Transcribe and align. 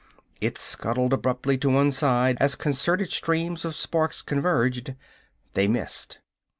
It 0.39 0.57
scuttled 0.57 1.13
abruptly 1.13 1.59
to 1.59 1.69
one 1.69 1.91
side 1.91 2.35
as 2.39 2.55
concerted 2.55 3.11
streams 3.11 3.63
of 3.63 3.75
sparks 3.75 4.23
converged. 4.23 4.95
They 5.53 5.67
missed. 5.67 6.17